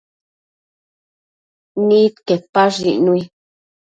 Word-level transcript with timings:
Nidquepash 1.87 2.77
icnui 2.91 3.21